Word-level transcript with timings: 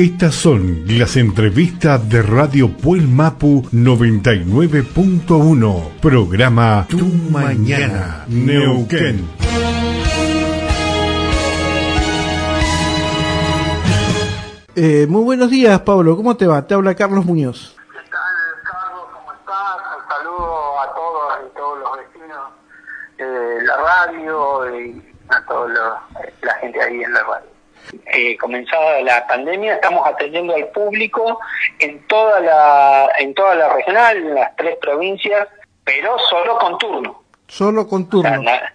Estas 0.00 0.34
son 0.34 0.84
las 0.86 1.16
entrevistas 1.18 2.08
de 2.08 2.22
Radio 2.22 2.74
Puel 2.74 3.06
Mapu 3.06 3.68
99.1. 3.70 6.00
Programa 6.00 6.86
Tu 6.88 7.04
Mañana, 7.30 8.24
Neuquén. 8.26 9.28
Eh, 14.74 15.06
muy 15.06 15.22
buenos 15.22 15.50
días, 15.50 15.78
Pablo. 15.80 16.16
¿Cómo 16.16 16.34
te 16.34 16.46
va? 16.46 16.66
Te 16.66 16.72
habla 16.72 16.94
Carlos 16.94 17.26
Muñoz. 17.26 17.76
¿Qué 17.92 17.98
tal, 18.10 18.22
Carlos? 18.64 19.04
¿Cómo 19.12 19.34
estás? 19.34 19.76
Un 19.98 20.04
saludo 20.08 20.80
a 20.80 20.94
todos 20.94 21.40
y 21.46 21.50
todos 21.54 21.78
los 21.78 21.90
vecinos 21.98 22.48
de 23.18 23.62
la 23.66 23.76
radio 23.76 24.80
y 24.80 25.04
a 25.28 25.44
toda 25.44 26.02
la 26.40 26.54
gente 26.54 26.82
ahí 26.82 27.02
en 27.02 27.12
la 27.12 27.22
radio. 27.22 27.59
Eh, 28.06 28.36
comenzada 28.38 29.00
la 29.02 29.26
pandemia, 29.26 29.74
estamos 29.74 30.06
atendiendo 30.06 30.54
al 30.54 30.66
público 30.68 31.38
en 31.78 32.06
toda 32.06 32.40
la 32.40 33.10
en 33.18 33.34
toda 33.34 33.54
la 33.54 33.68
regional, 33.72 34.16
en 34.16 34.34
las 34.34 34.54
tres 34.56 34.76
provincias, 34.80 35.48
pero 35.84 36.18
solo 36.18 36.58
con 36.58 36.78
turno. 36.78 37.22
Solo 37.48 37.86
con 37.88 38.08
turno. 38.08 38.28
O 38.30 38.32
sea, 38.32 38.38
na- 38.42 38.72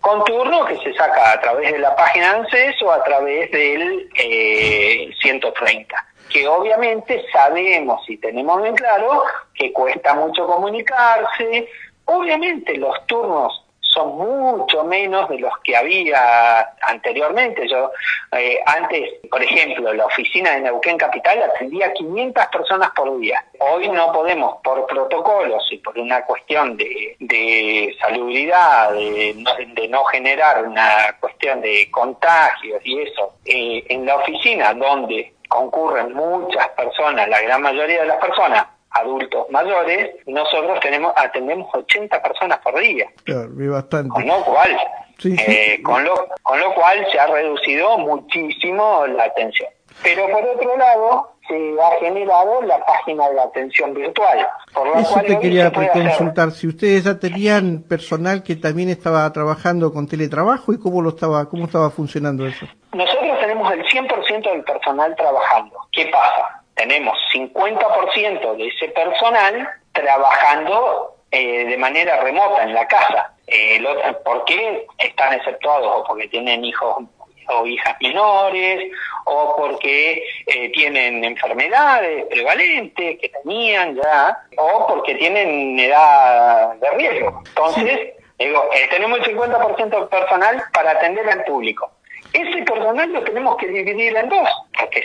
con 0.00 0.24
turno 0.24 0.64
que 0.66 0.76
se 0.78 0.92
saca 0.94 1.32
a 1.32 1.40
través 1.40 1.72
de 1.72 1.78
la 1.78 1.94
página 1.94 2.32
ANSES 2.32 2.80
o 2.82 2.90
a 2.92 3.02
través 3.04 3.50
del 3.52 4.08
eh, 4.18 5.10
130 5.20 6.06
que 6.28 6.48
obviamente 6.48 7.24
sabemos 7.32 8.02
y 8.10 8.16
tenemos 8.16 8.60
bien 8.60 8.74
claro 8.74 9.22
que 9.54 9.72
cuesta 9.72 10.12
mucho 10.14 10.44
comunicarse, 10.46 11.68
obviamente 12.04 12.76
los 12.78 13.06
turnos 13.06 13.64
son 13.96 14.16
mucho 14.16 14.84
menos 14.84 15.28
de 15.28 15.38
los 15.38 15.52
que 15.64 15.74
había 15.74 16.74
anteriormente. 16.82 17.66
Yo 17.66 17.90
eh, 18.32 18.60
antes, 18.66 19.14
por 19.30 19.42
ejemplo, 19.42 19.92
la 19.94 20.04
oficina 20.04 20.52
de 20.52 20.60
Neuquén 20.60 20.98
Capital 20.98 21.42
atendía 21.42 21.92
500 21.92 22.46
personas 22.46 22.90
por 22.90 23.18
día. 23.18 23.42
Hoy 23.58 23.88
no 23.88 24.12
podemos, 24.12 24.56
por 24.62 24.86
protocolos 24.86 25.66
y 25.72 25.78
por 25.78 25.98
una 25.98 26.24
cuestión 26.26 26.76
de, 26.76 27.16
de 27.18 27.96
salubridad, 27.98 28.92
de 28.92 29.34
no, 29.38 29.50
de 29.54 29.88
no 29.88 30.04
generar 30.04 30.64
una 30.64 31.16
cuestión 31.18 31.62
de 31.62 31.90
contagios 31.90 32.80
y 32.84 33.00
eso, 33.00 33.34
eh, 33.46 33.82
en 33.88 34.04
la 34.04 34.16
oficina 34.16 34.74
donde 34.74 35.32
concurren 35.48 36.12
muchas 36.12 36.68
personas, 36.70 37.28
la 37.28 37.40
gran 37.40 37.62
mayoría 37.62 38.02
de 38.02 38.08
las 38.08 38.18
personas, 38.18 38.66
adultos 39.00 39.46
mayores, 39.50 40.16
nosotros 40.26 40.78
tenemos 40.80 41.12
atendemos 41.16 41.68
80 41.74 42.22
personas 42.22 42.58
por 42.58 42.78
día. 42.78 43.06
Claro, 43.24 43.48
bastante. 43.54 44.10
Con 44.10 44.26
lo 44.26 44.44
cual, 44.44 44.76
Sí, 45.18 45.36
sí. 45.36 45.44
eh, 45.46 45.80
con 45.82 46.04
lo 46.04 46.14
con 46.42 46.60
lo 46.60 46.74
cual 46.74 47.06
se 47.10 47.18
ha 47.18 47.26
reducido 47.26 47.98
muchísimo 47.98 49.06
la 49.06 49.24
atención. 49.24 49.68
Pero 50.02 50.28
por 50.28 50.44
otro 50.44 50.76
lado, 50.76 51.32
se 51.48 51.54
ha 51.80 51.98
generado 52.00 52.60
la 52.62 52.84
página 52.84 53.28
de 53.28 53.34
la 53.34 53.44
atención 53.44 53.94
virtual. 53.94 54.46
Por 54.74 54.88
la 54.88 55.00
Eso 55.00 55.12
cual 55.14 55.26
te 55.26 55.38
quería 55.38 55.72
consultar. 55.72 56.50
Si 56.50 56.66
ustedes 56.66 57.04
ya 57.04 57.18
tenían 57.18 57.82
personal 57.88 58.42
que 58.42 58.56
también 58.56 58.90
estaba 58.90 59.32
trabajando 59.32 59.92
con 59.92 60.06
teletrabajo 60.06 60.72
y 60.72 60.78
cómo 60.78 61.00
lo 61.00 61.10
estaba, 61.10 61.48
cómo 61.48 61.64
estaba 61.64 61.88
funcionando 61.90 62.46
eso. 62.46 62.66
Nosotros 62.92 63.40
tenemos 63.40 63.72
el 63.72 63.84
100% 63.86 64.50
del 64.52 64.64
personal 64.64 65.14
trabajando. 65.16 65.76
¿Qué 65.92 66.06
pasa? 66.12 66.62
Tenemos 66.76 67.18
50% 67.34 68.56
de 68.56 68.68
ese 68.68 68.88
personal 68.88 69.68
trabajando 69.92 71.16
eh, 71.30 71.64
de 71.64 71.76
manera 71.76 72.20
remota 72.20 72.62
en 72.62 72.74
la 72.74 72.86
casa. 72.86 73.32
Eh, 73.48 73.82
otro- 73.84 74.22
¿Por 74.22 74.44
qué 74.44 74.86
están 74.98 75.32
exceptuados? 75.34 75.86
O 75.88 76.04
porque 76.04 76.28
tienen 76.28 76.64
hijos 76.64 77.04
o 77.48 77.64
hijas 77.64 77.96
menores, 78.00 78.90
o 79.24 79.54
porque 79.56 80.20
eh, 80.46 80.68
tienen 80.72 81.22
enfermedades 81.24 82.24
prevalentes 82.26 83.18
que 83.20 83.28
tenían 83.28 83.94
ya, 83.94 84.36
o 84.58 84.84
porque 84.88 85.14
tienen 85.14 85.78
edad 85.78 86.74
de 86.74 86.90
riesgo. 86.90 87.42
Entonces, 87.46 88.14
digo, 88.36 88.64
eh, 88.74 88.88
tenemos 88.90 89.20
el 89.20 89.36
50% 89.36 89.88
del 89.90 90.08
personal 90.08 90.60
para 90.72 90.90
atender 90.92 91.28
al 91.30 91.44
público. 91.44 91.88
Ese 92.32 92.64
personal 92.64 93.12
lo 93.12 93.22
tenemos 93.22 93.56
que 93.56 93.68
dividir 93.68 94.16
en 94.16 94.28
dos, 94.28 94.48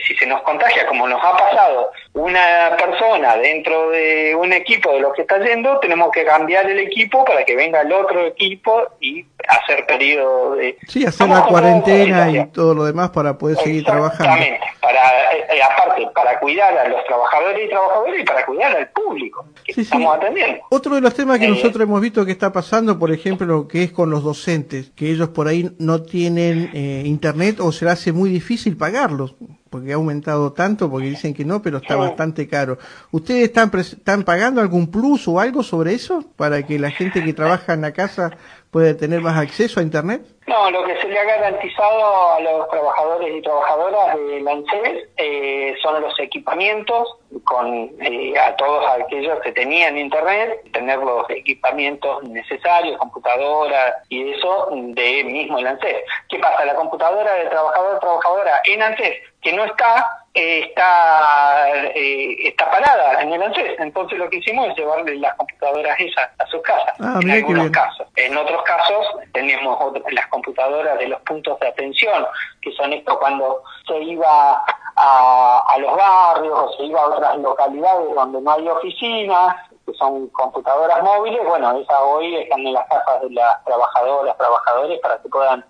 si 0.05 0.15
se 0.15 0.25
nos 0.25 0.41
contagia, 0.41 0.85
como 0.87 1.07
nos 1.07 1.21
ha 1.23 1.37
pasado, 1.37 1.91
una 2.13 2.75
persona 2.77 3.35
dentro 3.37 3.89
de 3.89 4.35
un 4.35 4.53
equipo 4.53 4.91
de 4.93 4.99
lo 5.01 5.13
que 5.13 5.21
está 5.21 5.39
yendo, 5.39 5.79
tenemos 5.79 6.11
que 6.11 6.25
cambiar 6.25 6.69
el 6.69 6.79
equipo 6.79 7.23
para 7.25 7.43
que 7.43 7.55
venga 7.55 7.81
el 7.81 7.91
otro 7.91 8.25
equipo 8.25 8.83
y 8.99 9.25
hacer 9.47 9.85
periodo 9.85 10.55
de... 10.55 10.77
Sí, 10.87 11.05
hacer 11.05 11.27
la 11.29 11.43
cuarentena 11.43 12.29
y 12.29 12.47
todo 12.47 12.73
lo 12.73 12.85
demás 12.85 13.09
para 13.11 13.37
poder 13.37 13.57
seguir 13.57 13.83
trabajando. 13.83 14.23
Exactamente, 14.35 14.65
para, 14.81 15.33
eh, 15.33 15.45
eh, 15.55 15.63
aparte, 15.63 16.07
para 16.13 16.39
cuidar 16.39 16.77
a 16.77 16.87
los 16.87 17.03
trabajadores 17.05 17.65
y 17.65 17.69
trabajadoras 17.69 18.19
y 18.19 18.23
para 18.23 18.45
cuidar 18.45 18.75
al 18.75 18.89
público 18.89 19.45
que 19.63 19.73
Sí, 19.73 19.81
sí. 19.81 19.81
estamos 19.81 20.15
atendiendo. 20.15 20.61
Otro 20.69 20.95
de 20.95 21.01
los 21.01 21.13
temas 21.13 21.39
que 21.39 21.45
Eh, 21.45 21.49
nosotros 21.49 21.81
hemos 21.81 22.01
visto 22.01 22.25
que 22.25 22.31
está 22.31 22.51
pasando, 22.51 22.97
por 22.99 23.11
ejemplo, 23.11 23.45
lo 23.47 23.67
que 23.67 23.83
es 23.83 23.91
con 23.91 24.09
los 24.09 24.23
docentes, 24.23 24.91
que 24.95 25.09
ellos 25.11 25.29
por 25.29 25.47
ahí 25.47 25.71
no 25.79 26.03
tienen 26.03 26.69
eh, 26.73 27.03
internet 27.05 27.59
o 27.59 27.71
se 27.71 27.85
les 27.85 27.93
hace 27.95 28.11
muy 28.11 28.29
difícil 28.29 28.77
pagarlos, 28.77 29.35
porque 29.71 29.93
ha 29.93 29.95
aumentado 29.95 30.51
tanto, 30.51 30.89
porque 30.91 31.07
dicen 31.09 31.33
que 31.33 31.45
no, 31.45 31.61
pero 31.61 31.77
está 31.77 31.93
Sí. 31.95 31.99
bastante 32.01 32.47
caro. 32.47 32.77
¿Ustedes 33.09 33.45
están, 33.45 33.71
están 33.79 34.23
pagando 34.23 34.59
algún 34.61 34.87
plus 34.91 35.27
o 35.29 35.39
algo 35.39 35.63
sobre 35.63 35.93
eso 35.93 36.23
para 36.35 36.61
que 36.67 36.77
la 36.77 36.91
gente 36.91 37.23
que 37.23 37.33
trabaja 37.33 37.73
en 37.73 37.81
la 37.81 37.93
casa 37.93 38.31
pueda 38.69 38.95
tener 38.95 39.21
más 39.21 39.37
acceso 39.37 39.79
a 39.79 39.83
internet? 39.83 40.23
No, 40.51 40.69
lo 40.69 40.83
que 40.83 40.99
se 40.99 41.07
le 41.07 41.17
ha 41.17 41.23
garantizado 41.23 42.33
a 42.33 42.39
los 42.41 42.69
trabajadores 42.69 43.37
y 43.37 43.41
trabajadoras 43.41 44.17
de 44.17 44.41
la 44.41 44.51
ANSES 44.51 45.07
eh, 45.15 45.73
son 45.81 46.01
los 46.01 46.19
equipamientos 46.19 47.07
con 47.45 47.89
eh, 48.01 48.37
a 48.37 48.53
todos 48.57 48.85
aquellos 48.99 49.39
que 49.39 49.53
tenían 49.53 49.97
internet, 49.97 50.59
tener 50.73 50.99
los 50.99 51.23
equipamientos 51.29 52.23
necesarios, 52.23 52.97
computadora 52.97 53.95
y 54.09 54.31
eso 54.31 54.67
de 54.73 55.23
mismo 55.23 55.57
el 55.59 55.67
ANSES. 55.67 56.03
¿Qué 56.27 56.37
pasa? 56.39 56.65
La 56.65 56.75
computadora 56.75 57.33
de 57.35 57.45
trabajador 57.45 57.99
trabajadora 58.01 58.61
en 58.65 58.81
ANSES 58.81 59.31
que 59.41 59.53
no 59.53 59.65
está 59.65 60.17
eh, 60.33 60.65
está 60.69 61.67
eh, 61.93 62.47
está 62.47 62.69
parada 62.69 63.21
en 63.21 63.33
el 63.33 63.41
ANSES. 63.41 63.79
Entonces 63.79 64.17
lo 64.17 64.29
que 64.29 64.37
hicimos 64.37 64.69
es 64.69 64.77
llevarle 64.77 65.15
las 65.15 65.33
computadoras 65.35 65.99
esas 65.99 66.29
a 66.39 66.45
sus 66.47 66.61
casas. 66.61 66.93
Ah, 66.99 67.19
en 67.21 67.31
algunos 67.31 67.69
casos. 67.71 68.07
En 68.15 68.37
otros 68.37 68.61
casos 68.63 69.07
tenemos 69.33 69.77
las 70.11 70.27
computadoras 70.27 70.40
de 70.41 71.07
los 71.07 71.21
puntos 71.21 71.59
de 71.59 71.67
atención, 71.67 72.25
que 72.61 72.71
son 72.73 72.93
esto 72.93 73.17
cuando 73.19 73.63
se 73.87 73.97
iba 74.01 74.63
a, 74.95 75.63
a 75.67 75.77
los 75.79 75.95
barrios 75.95 76.57
o 76.57 76.73
se 76.77 76.83
iba 76.83 77.01
a 77.01 77.07
otras 77.07 77.37
localidades 77.37 78.13
donde 78.13 78.41
no 78.41 78.51
hay 78.51 78.67
oficinas, 78.67 79.55
que 79.85 79.93
son 79.93 80.27
computadoras 80.29 81.01
móviles, 81.03 81.41
bueno, 81.45 81.77
esas 81.77 81.99
hoy 82.03 82.35
están 82.35 82.65
en 82.65 82.73
las 82.73 82.87
casas 82.87 83.21
de 83.21 83.31
las 83.31 83.63
trabajadoras, 83.65 84.37
trabajadores 84.37 84.99
para 84.99 85.21
que 85.21 85.29
puedan 85.29 85.65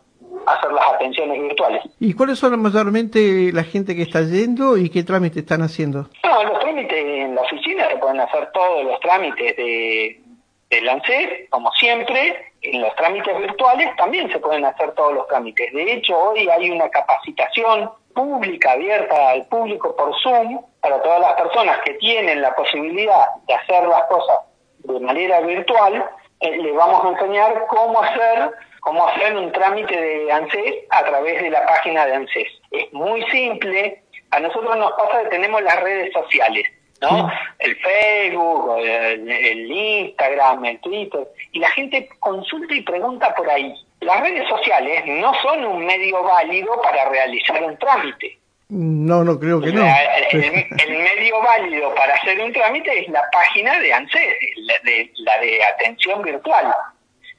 hacer 0.46 0.72
las 0.72 0.88
atenciones 0.94 1.42
virtuales. 1.42 1.84
¿Y 2.00 2.14
cuáles 2.14 2.40
son 2.40 2.62
mayormente 2.62 3.52
la 3.54 3.64
gente 3.64 3.96
que 3.96 4.04
está 4.04 4.22
yendo 4.22 4.78
y 4.78 4.90
qué 4.90 5.04
trámite 5.04 5.40
están 5.40 5.62
haciendo? 5.62 6.08
No, 6.24 6.44
los 6.44 6.60
trámites 6.60 7.06
en 7.06 7.36
la 7.36 7.42
oficina 7.42 7.90
se 7.90 7.98
pueden 7.98 8.20
hacer 8.20 8.50
todos 8.54 8.84
los 8.84 9.00
trámites 9.00 9.56
de, 9.58 10.22
del 10.70 10.90
ANSES, 10.90 11.50
como 11.50 11.72
siempre. 11.74 12.50
En 12.62 12.82
los 12.82 12.96
trámites 12.96 13.38
virtuales 13.38 13.96
también 13.96 14.32
se 14.32 14.40
pueden 14.40 14.66
hacer 14.66 14.92
todos 14.92 15.14
los 15.14 15.28
trámites. 15.28 15.74
De 15.74 15.94
hecho, 15.94 16.18
hoy 16.18 16.48
hay 16.48 16.70
una 16.70 16.90
capacitación 16.90 17.92
pública 18.14 18.74
abierta 18.74 19.30
al 19.30 19.46
público 19.48 19.96
por 19.96 20.14
Zoom 20.22 20.62
para 20.82 21.02
todas 21.02 21.22
las 21.22 21.34
personas 21.34 21.80
que 21.84 21.94
tienen 21.96 22.42
la 22.42 22.54
posibilidad 22.56 23.26
de 23.48 23.54
hacer 23.54 23.88
las 23.88 24.04
cosas 24.04 24.40
de 24.80 25.00
manera 25.00 25.42
virtual. 25.42 26.06
eh, 26.40 26.58
les 26.58 26.76
vamos 26.76 27.04
a 27.06 27.10
enseñar 27.10 27.66
cómo 27.68 28.02
hacer 28.02 28.52
cómo 28.82 29.08
hacer 29.08 29.38
un 29.38 29.52
trámite 29.52 29.96
de 29.96 30.32
ANSES 30.32 30.76
a 30.90 31.04
través 31.06 31.42
de 31.42 31.52
la 31.52 31.66
página 31.66 32.06
de 32.06 32.16
ANSES. 32.16 32.48
Es 32.72 32.92
muy 32.92 33.24
simple. 33.30 34.04
A 34.31 34.40
nosotros 34.40 34.75
nos 34.78 34.92
pasa 34.94 35.24
que 35.24 35.30
tenemos 35.30 35.62
las 35.62 35.80
redes 35.81 36.12
sociales, 36.14 36.64
¿no? 37.01 37.31
El 37.59 37.75
Facebook, 37.77 38.77
el, 38.80 39.30
el 39.30 39.71
Instagram, 39.71 40.65
el 40.65 40.80
Twitter, 40.80 41.27
y 41.51 41.59
la 41.59 41.69
gente 41.71 42.07
consulta 42.19 42.74
y 42.74 42.81
pregunta 42.81 43.33
por 43.36 43.50
ahí. 43.50 43.74
Las 44.01 44.21
redes 44.21 44.48
sociales 44.48 45.03
no 45.06 45.33
son 45.42 45.65
un 45.65 45.86
medio 45.86 46.24
válido 46.24 46.80
para 46.81 47.09
realizar 47.09 47.63
un 47.63 47.77
trámite. 47.77 48.38
No, 48.69 49.24
no 49.24 49.38
creo 49.38 49.59
que 49.59 49.74
no. 49.74 49.83
El, 50.31 50.44
el 50.44 50.98
medio 50.98 51.42
válido 51.42 51.94
para 51.94 52.15
hacer 52.15 52.39
un 52.39 52.53
trámite 52.53 53.00
es 53.00 53.09
la 53.09 53.21
página 53.31 53.77
de 53.80 53.94
ANSES, 53.94 54.36
la 54.56 54.75
de, 54.86 55.12
la 55.18 55.39
de 55.39 55.63
atención 55.65 56.21
virtual. 56.21 56.74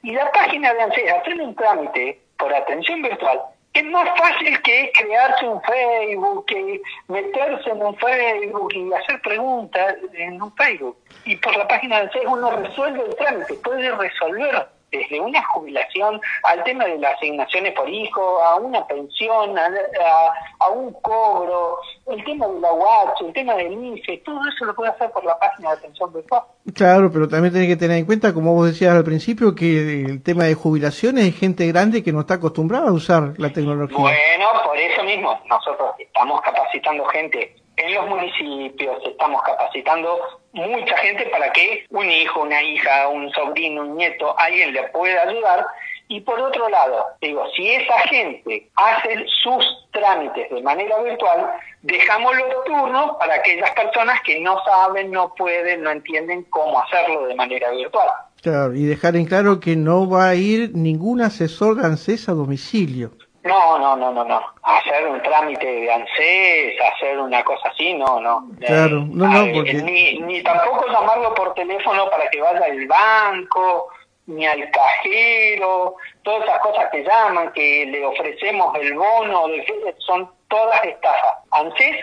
Y 0.03 0.11
la 0.11 0.31
página 0.31 0.71
de 0.73 0.81
ANSES, 0.83 1.11
hacer 1.11 1.41
un 1.41 1.55
trámite 1.55 2.19
por 2.37 2.53
atención 2.53 3.01
virtual, 3.01 3.41
es 3.73 3.85
más 3.85 4.07
fácil 4.17 4.61
que 4.61 4.91
crearse 4.93 5.47
un 5.47 5.61
Facebook, 5.63 6.45
que 6.45 6.81
meterse 7.07 7.69
en 7.71 7.81
un 7.81 7.97
Facebook 7.97 8.71
y 8.73 8.93
hacer 8.93 9.21
preguntas 9.21 9.95
en 10.13 10.41
un 10.41 10.55
Facebook. 10.55 10.97
Y 11.25 11.35
por 11.37 11.57
la 11.57 11.67
página 11.67 11.97
de 11.97 12.01
ANSES 12.03 12.23
uno 12.27 12.51
resuelve 12.51 13.03
el 13.03 13.15
trámite, 13.15 13.53
puede 13.55 13.91
resolver 13.95 14.67
desde 14.93 15.19
una 15.19 15.43
jubilación 15.47 16.21
al 16.43 16.63
tema 16.63 16.85
de 16.85 16.99
las 16.99 17.15
asignaciones 17.15 17.73
por 17.73 17.89
hijo, 17.89 18.41
a 18.43 18.55
una 18.55 18.85
pensión, 18.85 19.57
a, 19.57 20.69
un 20.69 20.93
cobro, 21.01 21.77
el 22.07 22.23
tema 22.23 22.47
de 22.47 22.59
la 22.59 22.71
UACH, 22.71 23.21
el 23.21 23.33
tema 23.33 23.55
del 23.55 23.73
IFE, 23.73 24.19
todo 24.19 24.39
eso 24.47 24.65
lo 24.65 24.75
puede 24.75 24.91
hacer 24.91 25.11
por 25.11 25.25
la 25.25 25.37
página 25.37 25.71
de 25.71 25.77
atención 25.77 26.13
virtual. 26.13 26.43
Claro, 26.73 27.11
pero 27.11 27.27
también 27.27 27.53
tiene 27.53 27.67
que 27.67 27.75
tener 27.75 27.97
en 27.97 28.05
cuenta, 28.05 28.33
como 28.33 28.53
vos 28.53 28.67
decías 28.67 28.95
al 28.95 29.03
principio, 29.03 29.55
que 29.55 30.05
el 30.05 30.23
tema 30.23 30.45
de 30.45 30.53
jubilaciones 30.53 31.25
es 31.25 31.39
gente 31.39 31.67
grande 31.67 32.03
que 32.03 32.13
no 32.13 32.21
está 32.21 32.35
acostumbrada 32.35 32.89
a 32.89 32.93
usar 32.93 33.33
la 33.37 33.51
tecnología. 33.51 33.97
Bueno, 33.97 34.45
por 34.63 34.77
eso 34.77 35.03
mismo, 35.03 35.39
nosotros 35.47 35.91
estamos 35.99 36.41
capacitando 36.41 37.05
gente 37.05 37.62
en 37.83 37.93
los 37.95 38.07
municipios, 38.07 39.01
estamos 39.05 39.41
capacitando 39.43 40.17
mucha 40.53 40.97
gente 40.97 41.25
para 41.25 41.51
que 41.51 41.85
un 41.89 42.09
hijo, 42.09 42.41
una 42.41 42.61
hija, 42.61 43.09
un 43.09 43.29
sobrino, 43.31 43.81
un 43.81 43.97
nieto, 43.97 44.37
alguien 44.37 44.73
le 44.73 44.83
pueda 44.89 45.23
ayudar. 45.23 45.65
Y 46.07 46.21
por 46.21 46.39
otro 46.39 46.69
lado, 46.69 47.05
digo, 47.21 47.43
si 47.55 47.69
esa 47.69 47.97
gente 48.09 48.69
hace 48.75 49.25
sus 49.41 49.65
trámites 49.91 50.49
de 50.49 50.61
manera 50.61 51.01
virtual, 51.01 51.49
dejamos 51.81 52.35
los 52.37 52.63
turnos 52.65 53.17
para 53.17 53.35
aquellas 53.35 53.71
personas 53.71 54.21
que 54.21 54.39
no 54.39 54.57
saben, 54.63 55.11
no 55.11 55.33
pueden, 55.33 55.83
no 55.83 55.91
entienden 55.91 56.43
cómo 56.43 56.81
hacerlo 56.81 57.25
de 57.25 57.35
manera 57.35 57.71
virtual. 57.71 58.09
Claro, 58.41 58.73
y 58.73 58.85
dejar 58.85 59.15
en 59.15 59.25
claro 59.25 59.59
que 59.59 59.75
no 59.75 60.09
va 60.09 60.27
a 60.29 60.35
ir 60.35 60.71
ningún 60.75 61.21
asesor 61.21 61.77
de 61.77 61.85
ANSES 61.85 62.29
a 62.29 62.33
domicilio. 62.33 63.11
No, 63.43 63.77
no, 63.77 63.95
no, 63.97 64.11
no, 64.13 64.23
no. 64.23 64.41
Hacer 64.63 65.05
un 65.05 65.21
trámite 65.21 65.65
de 65.65 65.91
ANSES, 65.91 66.79
hacer 66.93 67.19
una 67.19 67.43
cosa 67.43 67.69
así, 67.69 67.93
no, 67.93 68.21
no. 68.21 68.47
Claro, 68.59 69.01
no, 69.11 69.27
no, 69.27 69.53
porque... 69.53 69.73
Ni, 69.73 70.19
ni 70.19 70.41
tampoco 70.41 70.87
llamarlo 70.87 71.33
por 71.35 71.53
teléfono 71.53 72.09
para 72.09 72.29
que 72.29 72.39
vaya 72.41 72.65
al 72.65 72.87
banco, 72.87 73.89
ni 74.27 74.45
al 74.45 74.71
cajero, 74.71 75.95
todas 76.21 76.45
esas 76.45 76.59
cosas 76.59 76.85
que 76.89 77.03
llaman, 77.03 77.51
que 77.51 77.85
le 77.85 78.05
ofrecemos 78.05 78.73
el 78.79 78.93
bono, 78.93 79.47
son 79.99 80.31
todas 80.47 80.83
estafas. 80.85 81.39
ANSES 81.51 81.97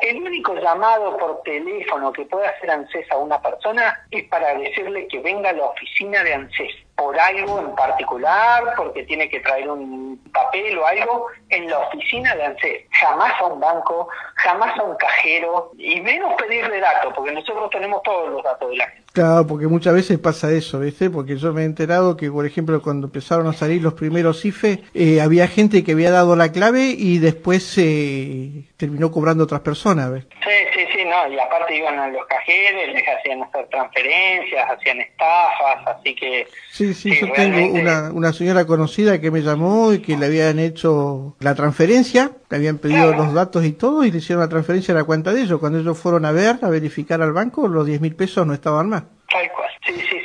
el 0.00 0.22
único 0.22 0.54
llamado 0.54 1.16
por 1.18 1.42
teléfono 1.42 2.12
que 2.12 2.24
puede 2.24 2.46
hacer 2.46 2.70
ANSES 2.70 3.10
a 3.10 3.18
una 3.18 3.40
persona 3.42 4.06
es 4.10 4.24
para 4.28 4.54
decirle 4.54 5.06
que 5.08 5.20
venga 5.20 5.50
a 5.50 5.52
la 5.52 5.64
oficina 5.66 6.22
de 6.24 6.34
ANSES 6.34 6.72
por 7.00 7.18
algo 7.18 7.60
en 7.60 7.74
particular, 7.74 8.74
porque 8.76 9.04
tiene 9.04 9.26
que 9.30 9.40
traer 9.40 9.70
un 9.70 10.20
papel 10.34 10.76
o 10.76 10.86
algo 10.86 11.28
en 11.48 11.66
la 11.66 11.78
oficina 11.78 12.36
de 12.36 12.44
ANSES. 12.44 12.84
Jamás 12.90 13.32
a 13.40 13.46
un 13.46 13.58
banco, 13.58 14.08
jamás 14.34 14.78
a 14.78 14.82
un 14.82 14.96
cajero, 14.96 15.72
y 15.78 15.98
menos 16.02 16.34
pedirle 16.34 16.78
datos, 16.78 17.14
porque 17.16 17.32
nosotros 17.32 17.70
tenemos 17.70 18.02
todos 18.02 18.28
los 18.28 18.44
datos 18.44 18.68
de 18.68 18.76
la 18.76 18.86
gente. 18.86 19.00
Claro, 19.12 19.46
porque 19.46 19.66
muchas 19.66 19.94
veces 19.94 20.18
pasa 20.18 20.52
eso, 20.52 20.78
¿viste? 20.78 21.08
Porque 21.08 21.36
yo 21.38 21.54
me 21.54 21.62
he 21.62 21.64
enterado 21.64 22.18
que, 22.18 22.30
por 22.30 22.44
ejemplo, 22.44 22.82
cuando 22.82 23.06
empezaron 23.06 23.46
a 23.46 23.54
salir 23.54 23.82
los 23.82 23.94
primeros 23.94 24.44
IFE, 24.44 24.84
eh, 24.92 25.22
había 25.22 25.48
gente 25.48 25.82
que 25.82 25.92
había 25.92 26.10
dado 26.10 26.36
la 26.36 26.52
clave 26.52 26.94
y 26.96 27.18
después 27.18 27.64
se 27.64 27.82
eh, 27.82 28.64
terminó 28.76 29.10
cobrando 29.10 29.44
otras 29.44 29.62
personas, 29.62 30.12
¿ves? 30.12 30.26
Sí, 30.44 30.69
no, 31.10 31.32
y 31.32 31.38
aparte 31.38 31.76
iban 31.76 31.98
a 31.98 32.08
los 32.08 32.24
cajeros, 32.26 32.94
les 32.94 33.04
hacían 33.06 33.42
hacer 33.42 33.66
transferencias, 33.68 34.70
hacían 34.70 35.00
estafas, 35.00 35.86
así 35.86 36.14
que... 36.14 36.46
Sí, 36.70 36.94
sí, 36.94 37.18
yo 37.20 37.32
tengo 37.32 37.66
una, 37.74 38.12
una 38.12 38.32
señora 38.32 38.64
conocida 38.64 39.20
que 39.20 39.32
me 39.32 39.42
llamó 39.42 39.92
y 39.92 40.00
que 40.00 40.16
le 40.16 40.26
habían 40.26 40.60
hecho 40.60 41.36
la 41.40 41.56
transferencia, 41.56 42.30
le 42.48 42.56
habían 42.56 42.78
pedido 42.78 43.12
los 43.12 43.34
datos 43.34 43.64
y 43.64 43.72
todo 43.72 44.04
y 44.04 44.12
le 44.12 44.18
hicieron 44.18 44.42
la 44.42 44.48
transferencia 44.48 44.94
a 44.94 44.98
la 44.98 45.04
cuenta 45.04 45.32
de 45.32 45.42
ellos. 45.42 45.58
Cuando 45.58 45.80
ellos 45.80 45.98
fueron 45.98 46.24
a 46.24 46.32
ver, 46.32 46.58
a 46.62 46.68
verificar 46.68 47.20
al 47.20 47.32
banco, 47.32 47.66
los 47.66 47.84
10 47.84 48.00
mil 48.00 48.14
pesos 48.14 48.46
no 48.46 48.54
estaban 48.54 48.88
más. 48.88 49.02
Tal 49.28 49.50
cual. 49.52 49.68
Sí, 49.86 49.94
sí, 49.94 50.20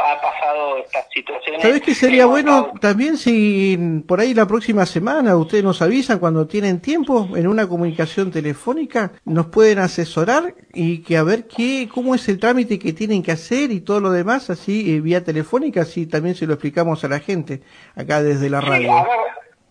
ha 0.00 0.20
pasado 0.20 0.78
esta 0.78 1.06
situación. 1.10 1.60
¿Sabes 1.60 1.82
qué 1.82 1.94
sería 1.94 2.26
bueno 2.26 2.72
también 2.80 3.16
si 3.16 4.02
por 4.06 4.20
ahí 4.20 4.34
la 4.34 4.46
próxima 4.46 4.86
semana 4.86 5.36
ustedes 5.36 5.64
nos 5.64 5.82
avisan 5.82 6.18
cuando 6.18 6.46
tienen 6.46 6.80
tiempo 6.80 7.28
en 7.36 7.46
una 7.46 7.68
comunicación 7.68 8.30
telefónica, 8.30 9.12
nos 9.24 9.46
pueden 9.46 9.78
asesorar 9.78 10.54
y 10.72 11.02
que 11.02 11.16
a 11.16 11.22
ver 11.22 11.46
qué, 11.46 11.88
cómo 11.92 12.14
es 12.14 12.28
el 12.28 12.38
trámite 12.38 12.78
que 12.78 12.92
tienen 12.92 13.22
que 13.22 13.32
hacer 13.32 13.70
y 13.70 13.80
todo 13.80 14.00
lo 14.00 14.10
demás 14.10 14.50
así 14.50 14.94
eh, 14.94 15.00
vía 15.00 15.24
telefónica, 15.24 15.82
así 15.82 16.06
también 16.06 16.34
se 16.34 16.46
lo 16.46 16.54
explicamos 16.54 17.04
a 17.04 17.08
la 17.08 17.20
gente 17.20 17.62
acá 17.96 18.22
desde 18.22 18.50
la 18.50 18.60
radio. 18.60 18.92
a 18.92 19.02
ver, 19.02 19.10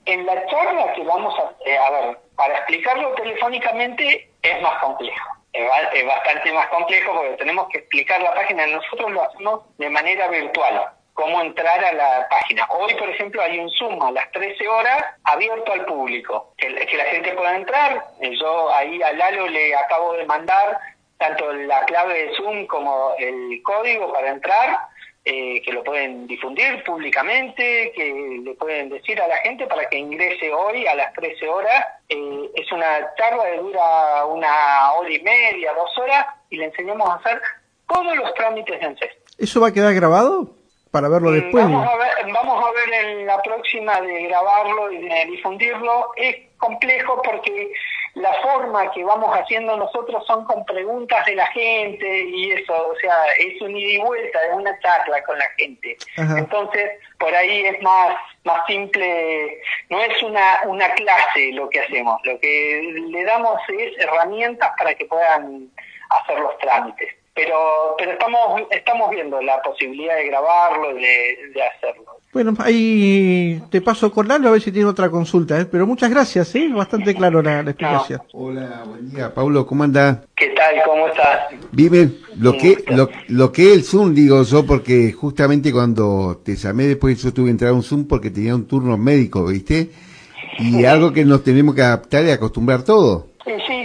en 0.06 0.26
la 0.26 0.46
charla 0.48 0.94
que 0.94 1.04
vamos 1.04 1.34
a, 1.40 1.70
eh, 1.70 1.78
a 1.78 1.92
ver, 1.92 2.18
para 2.36 2.56
explicarlo 2.58 3.14
telefónicamente 3.16 4.32
es 4.42 4.62
más 4.62 4.82
complejo 4.82 5.37
es, 5.58 6.06
bastante 6.06 6.52
más 6.54 6.68
complejo 6.68 7.14
porque 7.14 7.38
tenemos 7.38 7.68
que 7.70 7.80
explicar 7.80 8.22
la 8.22 8.34
página. 8.34 8.68
Nosotros 8.68 9.12
lo 9.12 9.24
hacemos 9.24 9.78
de 9.78 9.90
manera 9.90 10.28
virtual, 10.28 10.90
cómo 11.14 11.42
entrar 11.42 11.84
a 11.84 11.92
la 11.94 12.28
página. 12.30 12.68
Hoy, 12.70 12.94
por 12.96 13.10
ejemplo, 13.10 13.42
hay 13.42 13.60
un 13.60 13.70
Zoom 13.72 14.02
a 14.04 14.12
las 14.12 14.32
13 14.32 14.68
horas 14.68 15.04
abierto 15.24 15.72
al 15.72 15.86
público, 15.86 16.54
que, 16.58 16.74
que 16.74 16.98
la 16.98 17.06
gente 17.06 17.34
pueda 17.34 17.56
entrar. 17.56 18.06
Yo 18.40 18.74
ahí 18.74 19.02
a 19.02 19.14
Lalo 19.14 19.48
le 19.48 19.76
acabo 19.76 20.14
de 20.14 20.26
mandar 20.26 20.80
tanto 21.18 21.52
la 21.52 21.84
clave 21.86 22.14
de 22.14 22.36
Zoom 22.36 22.68
como 22.68 23.14
el 23.18 23.62
código 23.64 24.14
para 24.14 24.30
entrar 24.30 24.87
eh, 25.30 25.62
que 25.62 25.74
lo 25.74 25.84
pueden 25.84 26.26
difundir 26.26 26.82
públicamente, 26.86 27.92
que 27.94 28.40
le 28.46 28.54
pueden 28.54 28.88
decir 28.88 29.20
a 29.22 29.28
la 29.28 29.36
gente 29.40 29.68
para 29.68 29.90
que 29.90 29.98
ingrese 29.98 30.54
hoy 30.54 30.88
a 30.88 30.96
las 30.96 31.12
13 31.12 31.50
horas. 31.50 31.86
Eh, 32.08 32.50
es 32.56 32.72
una 32.72 33.14
charla 33.18 33.44
que 33.44 33.58
dura 33.58 34.26
una 34.26 34.94
hora 34.94 35.12
y 35.12 35.22
media, 35.22 35.74
dos 35.74 35.90
horas, 35.98 36.28
y 36.50 36.56
le 36.56 36.66
enseñamos 36.68 37.10
a 37.10 37.16
hacer 37.16 37.42
todos 37.90 38.16
los 38.16 38.34
trámites 38.36 38.80
de 38.80 38.86
ANSES. 38.86 39.12
¿Eso 39.38 39.60
va 39.60 39.68
a 39.68 39.74
quedar 39.74 39.94
grabado? 39.94 40.50
Para 40.92 41.10
verlo 41.10 41.32
mm, 41.32 41.34
después. 41.34 41.64
Vamos 41.66 41.90
a 41.90 41.98
ver, 41.98 42.32
vamos 42.32 42.64
a 42.64 42.72
ver 42.72 43.06
en 43.06 43.26
la 43.26 43.42
próxima 43.42 44.00
de 44.00 44.24
grabarlo 44.30 44.90
y 44.94 45.10
de 45.10 45.26
difundirlo. 45.26 46.12
Es 46.16 46.38
complejo 46.58 47.22
porque 47.22 47.74
la 48.16 48.34
forma 48.42 48.92
que 48.92 49.04
vamos 49.04 49.30
haciendo 49.38 49.78
nosotros 49.78 50.26
son 50.26 50.46
con 50.46 50.66
preguntas 50.66 51.26
de 51.26 51.36
la 51.36 51.48
gente 51.48 52.24
y 52.26 52.52
eso, 52.52 52.90
o 52.90 52.96
sea, 52.96 53.16
es 53.40 53.62
un 53.62 53.76
ida 53.76 53.92
y 53.92 53.98
vuelta, 54.00 54.40
es 54.46 54.54
una 54.54 54.80
charla 54.80 55.24
con 55.24 55.38
la 55.38 55.48
gente. 55.58 55.98
Entonces, 56.18 56.92
por 57.20 57.34
ahí 57.34 57.66
es 57.66 57.82
más 57.82 58.16
más 58.48 58.66
simple, 58.66 59.62
no 59.90 60.02
es 60.02 60.24
una, 60.24 60.62
una 60.66 60.90
clase 60.94 61.52
lo 61.54 61.70
que 61.70 61.82
hacemos, 61.82 62.20
lo 62.24 62.40
que 62.40 62.82
le 63.10 63.24
damos 63.26 63.60
es 63.68 63.98
herramientas 64.00 64.72
para 64.78 64.96
que 64.96 65.06
puedan 65.06 65.70
hacer 66.10 66.40
los 66.40 66.58
trámites. 66.58 67.14
Pero, 67.36 67.94
pero 68.00 68.14
estamos, 68.14 68.64
estamos 68.72 69.12
viendo 69.12 69.40
la 69.42 69.62
posibilidad 69.62 70.16
de 70.16 70.28
grabarlo, 70.28 70.96
de, 70.96 71.38
de 71.54 71.64
hacerlo. 71.64 72.17
Bueno, 72.34 72.54
ahí 72.60 73.62
te 73.72 73.82
paso 73.82 74.12
con 74.12 74.28
Lalo 74.28 74.50
a 74.50 74.52
ver 74.52 74.62
si 74.62 74.72
tiene 74.72 74.88
otra 74.88 75.10
consulta, 75.10 75.60
¿eh? 75.60 75.66
pero 75.66 75.88
muchas 75.88 76.10
gracias, 76.10 76.54
¿eh? 76.56 76.70
bastante 76.74 77.16
claro 77.16 77.42
la, 77.42 77.62
explicación. 77.62 78.22
Hola, 78.34 78.84
buen 78.86 79.10
día, 79.10 79.34
Pablo, 79.34 79.66
¿cómo 79.66 79.86
anda? 79.86 80.24
¿Qué 80.36 80.50
tal? 80.50 80.76
¿Cómo 80.86 81.08
estás? 81.08 81.48
Vive 81.72 82.12
lo 82.38 82.54
que 82.58 82.84
lo, 82.90 83.10
lo 83.30 83.52
que 83.52 83.72
es 83.72 83.78
el 83.78 83.84
Zoom, 83.84 84.14
digo 84.14 84.44
yo, 84.44 84.66
porque 84.66 85.14
justamente 85.14 85.72
cuando 85.72 86.42
te 86.44 86.56
llamé 86.56 86.84
después 86.84 87.22
yo 87.24 87.34
tuve 87.34 87.46
que 87.46 87.52
entrar 87.52 87.72
a 87.72 87.74
un 87.74 87.84
Zoom 87.84 88.06
porque 88.06 88.30
tenía 88.30 88.54
un 88.54 88.68
turno 88.68 88.98
médico, 88.98 89.46
¿viste? 89.46 89.90
Y 90.60 90.84
algo 90.84 91.14
que 91.14 91.24
nos 91.24 91.44
tenemos 91.44 91.76
que 91.76 91.82
adaptar 91.82 92.26
y 92.26 92.32
acostumbrar 92.32 92.84
todo. 92.84 93.28
Sí, 93.46 93.54
sí, 93.66 93.77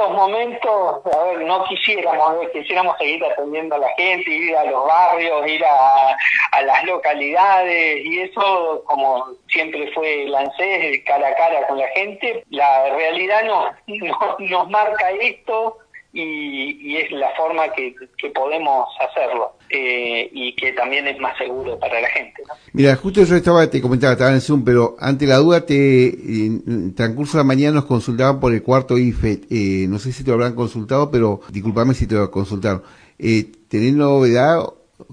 estos 0.00 0.16
momentos, 0.16 1.14
a 1.14 1.24
ver, 1.24 1.40
no 1.42 1.62
quisiéramos, 1.64 2.48
quisiéramos 2.54 2.96
seguir 2.96 3.22
atendiendo 3.22 3.74
a 3.74 3.78
la 3.78 3.88
gente, 3.98 4.30
ir 4.30 4.56
a 4.56 4.64
los 4.64 4.86
barrios, 4.86 5.46
ir 5.46 5.62
a, 5.62 6.16
a 6.52 6.62
las 6.62 6.84
localidades 6.84 8.02
y 8.02 8.20
eso, 8.20 8.82
como 8.86 9.26
siempre 9.48 9.92
fue 9.92 10.22
el 10.22 11.04
cara 11.04 11.28
a 11.28 11.34
cara 11.34 11.66
con 11.66 11.76
la 11.76 11.88
gente, 11.88 12.44
la 12.48 12.88
realidad 12.94 13.44
nos, 13.44 13.74
nos, 13.86 14.40
nos 14.40 14.70
marca 14.70 15.10
esto 15.10 15.76
y, 16.12 16.96
es 16.96 17.10
la 17.12 17.30
forma 17.36 17.68
que, 17.72 17.94
podemos 18.34 18.88
hacerlo 19.00 19.54
eh, 19.68 20.28
y 20.32 20.54
que 20.56 20.72
también 20.72 21.06
es 21.06 21.18
más 21.18 21.36
seguro 21.38 21.78
para 21.78 22.00
la 22.00 22.08
gente. 22.08 22.42
Mira, 22.72 22.96
justo 22.96 23.22
yo 23.22 23.36
estaba, 23.36 23.68
te 23.68 23.80
comentaba, 23.80 24.12
estaba 24.12 24.32
en 24.32 24.40
Zoom, 24.40 24.64
pero 24.64 24.96
ante 24.98 25.26
la 25.26 25.36
duda, 25.36 25.64
te, 25.64 26.08
en 26.08 26.94
transcurso 26.94 27.38
de 27.38 27.44
la 27.44 27.46
mañana 27.46 27.76
nos 27.76 27.84
consultaban 27.84 28.40
por 28.40 28.52
el 28.52 28.62
cuarto 28.62 28.98
IFE. 28.98 29.40
Eh, 29.50 29.86
no 29.88 29.98
sé 29.98 30.12
si 30.12 30.24
te 30.24 30.30
lo 30.30 30.34
habrán 30.34 30.54
consultado, 30.54 31.10
pero 31.10 31.40
discúlpame 31.50 31.94
si 31.94 32.06
te 32.06 32.14
lo 32.14 32.30
consultaron. 32.30 32.82
Eh, 33.18 33.44
¿Tenés 33.68 33.94
novedad 33.94 34.62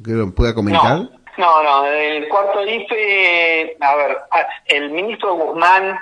que 0.04 0.12
lo 0.12 0.34
pueda 0.34 0.54
comentar? 0.54 1.00
No. 1.00 1.18
No, 1.38 1.62
no, 1.62 1.86
el 1.86 2.28
cuarto 2.30 2.66
IFE, 2.66 3.78
a 3.80 3.96
ver, 3.96 4.18
el 4.66 4.90
ministro 4.90 5.36
Guzmán 5.36 5.96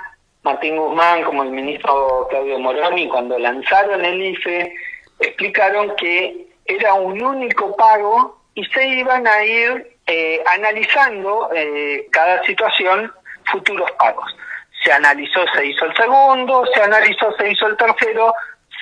Martín 0.46 0.76
Guzmán 0.76 1.24
como 1.24 1.42
el 1.42 1.50
ministro 1.50 2.28
Claudio 2.30 2.60
Moroni, 2.60 3.08
cuando 3.08 3.36
lanzaron 3.36 4.04
el 4.04 4.22
IFE, 4.22 4.72
explicaron 5.18 5.96
que 5.96 6.46
era 6.64 6.94
un 6.94 7.20
único 7.20 7.74
pago 7.74 8.38
y 8.54 8.64
se 8.66 8.86
iban 8.86 9.26
a 9.26 9.44
ir 9.44 9.98
eh, 10.06 10.40
analizando 10.46 11.50
eh, 11.52 12.06
cada 12.12 12.44
situación 12.44 13.12
futuros 13.50 13.90
pagos. 13.98 14.36
Se 14.84 14.92
analizó, 14.92 15.44
se 15.52 15.66
hizo 15.66 15.84
el 15.84 15.96
segundo, 15.96 16.64
se 16.72 16.80
analizó, 16.80 17.32
se 17.36 17.50
hizo 17.50 17.66
el 17.66 17.76
tercero, 17.76 18.32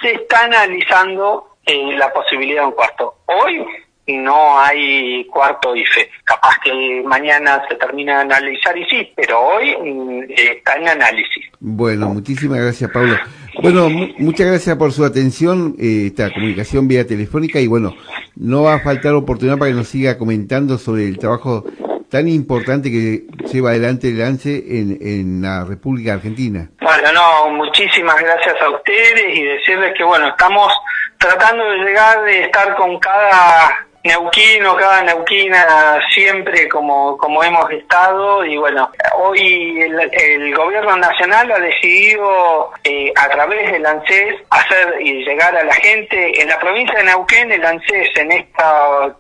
se 0.02 0.12
está 0.12 0.44
analizando 0.44 1.56
eh, 1.64 1.96
la 1.96 2.12
posibilidad 2.12 2.60
de 2.60 2.68
un 2.68 2.72
cuarto. 2.74 3.14
Hoy 3.24 3.66
no 4.06 4.58
hay 4.58 5.24
cuarto 5.26 5.74
IFE. 5.74 6.10
Capaz 6.24 6.58
que 6.62 7.02
mañana 7.04 7.62
se 7.68 7.76
termina 7.76 8.16
de 8.16 8.22
analizar 8.22 8.76
y 8.76 8.84
sí, 8.86 9.12
pero 9.16 9.40
hoy 9.40 9.76
mm, 9.76 10.32
está 10.36 10.76
en 10.76 10.88
análisis. 10.88 11.44
Bueno, 11.60 12.08
muchísimas 12.08 12.60
gracias, 12.60 12.90
Pablo. 12.90 13.16
Bueno, 13.62 13.88
muchas 14.18 14.46
gracias 14.46 14.76
por 14.76 14.92
su 14.92 15.04
atención, 15.04 15.76
eh, 15.78 16.06
esta 16.08 16.32
comunicación 16.32 16.88
vía 16.88 17.06
telefónica 17.06 17.60
y 17.60 17.66
bueno, 17.66 17.94
no 18.36 18.64
va 18.64 18.74
a 18.74 18.80
faltar 18.80 19.14
oportunidad 19.14 19.58
para 19.58 19.70
que 19.70 19.76
nos 19.76 19.88
siga 19.88 20.18
comentando 20.18 20.76
sobre 20.76 21.04
el 21.04 21.18
trabajo 21.18 21.64
tan 22.10 22.28
importante 22.28 22.90
que 22.90 23.26
lleva 23.52 23.70
adelante 23.70 24.08
el 24.08 24.18
lance 24.18 24.56
en, 24.56 24.98
en 25.00 25.42
la 25.42 25.64
República 25.64 26.14
Argentina. 26.14 26.68
Bueno, 26.80 27.12
no, 27.12 27.50
muchísimas 27.50 28.20
gracias 28.20 28.54
a 28.60 28.70
ustedes 28.70 29.36
y 29.36 29.42
decirles 29.42 29.94
que 29.96 30.04
bueno, 30.04 30.28
estamos 30.28 30.72
tratando 31.18 31.64
de 31.64 31.78
llegar, 31.78 32.22
de 32.24 32.44
estar 32.44 32.76
con 32.76 32.98
cada 32.98 33.83
neuquino, 34.04 34.76
cada 34.76 35.02
neuquina 35.02 35.98
siempre 36.10 36.68
como, 36.68 37.16
como 37.16 37.42
hemos 37.42 37.70
estado 37.70 38.44
y 38.44 38.58
bueno, 38.58 38.90
hoy 39.16 39.80
el, 39.80 40.54
gobierno 40.54 40.94
nacional 40.98 41.50
ha 41.50 41.58
decidido 41.58 42.70
eh, 42.84 43.10
a 43.16 43.28
través 43.30 43.72
del 43.72 43.86
ANSES 43.86 44.34
hacer 44.50 45.00
y 45.00 45.24
llegar 45.24 45.56
a 45.56 45.64
la 45.64 45.74
gente 45.74 46.40
en 46.40 46.48
la 46.48 46.60
provincia 46.60 46.98
de 46.98 47.04
Neuquén, 47.04 47.50
el 47.50 47.64
ANSES 47.64 48.10
en 48.16 48.32
este 48.32 48.62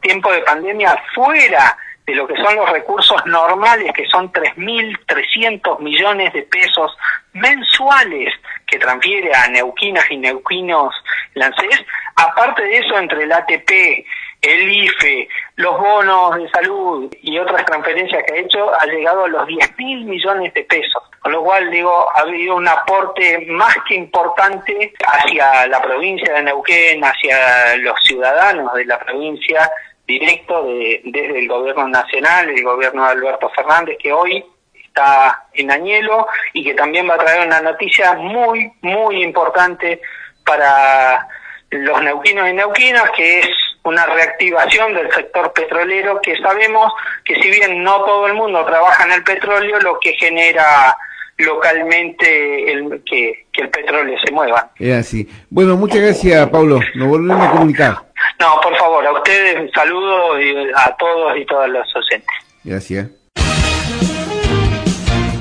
tiempo 0.02 0.30
de 0.30 0.42
pandemia 0.42 1.02
fuera 1.14 1.76
de 2.06 2.14
lo 2.14 2.26
que 2.26 2.36
son 2.36 2.54
los 2.54 2.70
recursos 2.70 3.24
normales, 3.24 3.90
que 3.94 4.06
son 4.06 4.30
3.300 4.30 5.80
millones 5.80 6.32
de 6.34 6.42
pesos 6.42 6.94
mensuales 7.32 8.34
que 8.66 8.78
transfiere 8.78 9.34
a 9.34 9.48
neuquinas 9.48 10.04
y 10.10 10.18
neuquinos 10.18 10.94
ANSES, 11.42 11.84
aparte 12.16 12.62
de 12.62 12.78
eso, 12.78 12.98
entre 12.98 13.24
el 13.24 13.32
ATP, 13.32 14.04
el 14.44 14.72
IFE, 14.72 15.28
los 15.56 15.78
bonos 15.78 16.36
de 16.36 16.48
salud 16.50 17.14
y 17.22 17.38
otras 17.38 17.64
transferencias 17.64 18.22
que 18.24 18.34
ha 18.34 18.36
hecho, 18.38 18.72
ha 18.80 18.86
llegado 18.86 19.24
a 19.24 19.28
los 19.28 19.46
10 19.46 19.78
mil 19.78 20.04
millones 20.04 20.52
de 20.54 20.64
pesos. 20.64 21.02
Con 21.20 21.32
lo 21.32 21.42
cual, 21.42 21.70
digo, 21.70 22.06
ha 22.14 22.20
habido 22.20 22.56
un 22.56 22.68
aporte 22.68 23.46
más 23.48 23.74
que 23.88 23.94
importante 23.94 24.92
hacia 25.06 25.66
la 25.68 25.80
provincia 25.80 26.34
de 26.34 26.42
Neuquén, 26.42 27.02
hacia 27.02 27.76
los 27.78 27.98
ciudadanos 28.02 28.74
de 28.74 28.84
la 28.84 28.98
provincia, 28.98 29.70
directo 30.06 30.64
de, 30.64 31.00
desde 31.04 31.38
el 31.38 31.48
gobierno 31.48 31.88
nacional, 31.88 32.50
el 32.50 32.62
gobierno 32.62 33.06
de 33.06 33.12
Alberto 33.12 33.48
Fernández, 33.50 33.96
que 33.98 34.12
hoy 34.12 34.44
está 34.74 35.46
en 35.54 35.70
Añelo 35.70 36.26
y 36.52 36.62
que 36.62 36.74
también 36.74 37.08
va 37.08 37.14
a 37.14 37.18
traer 37.18 37.46
una 37.46 37.60
noticia 37.60 38.14
muy, 38.14 38.70
muy 38.82 39.22
importante 39.22 40.00
para 40.44 41.26
los 41.70 42.02
neuquinos 42.02 42.48
y 42.48 42.52
neuquinas, 42.52 43.10
que 43.16 43.40
es 43.40 43.48
una 43.84 44.06
reactivación 44.06 44.94
del 44.94 45.12
sector 45.12 45.52
petrolero 45.52 46.20
que 46.22 46.36
sabemos 46.38 46.92
que 47.24 47.34
si 47.40 47.50
bien 47.50 47.82
no 47.82 48.02
todo 48.04 48.26
el 48.26 48.34
mundo 48.34 48.64
trabaja 48.64 49.04
en 49.04 49.12
el 49.12 49.22
petróleo, 49.22 49.78
lo 49.80 49.98
que 50.00 50.14
genera 50.14 50.96
localmente 51.36 52.72
el, 52.72 53.02
que, 53.04 53.46
el 53.54 53.68
petróleo 53.68 54.16
se 54.24 54.32
mueva. 54.32 54.70
Es 54.78 54.94
así. 54.94 55.28
Bueno, 55.50 55.76
muchas 55.76 56.00
gracias, 56.00 56.48
Pablo. 56.48 56.80
Nos 56.94 57.08
volvemos 57.08 57.46
a 57.46 57.50
comunicar. 57.50 57.96
No, 58.40 58.60
por 58.62 58.76
favor, 58.76 59.06
a 59.06 59.12
ustedes 59.12 59.60
un 59.60 59.70
saludo 59.72 60.34
a 60.76 60.96
todos 60.96 61.36
y 61.36 61.44
todas 61.44 61.68
los 61.68 61.86
docentes. 61.92 62.36
Gracias. 62.64 63.08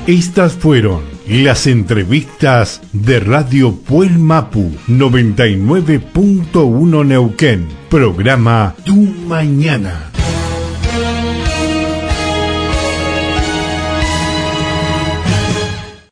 Estas 0.06 0.52
fueron 0.52 1.13
las 1.26 1.66
entrevistas 1.66 2.82
de 2.92 3.18
Radio 3.20 3.74
Puelmapu 3.74 4.70
99.1 4.88 7.06
Neuquén. 7.06 7.68
Programa 7.88 8.74
Tu 8.84 9.06
Mañana. 9.26 10.10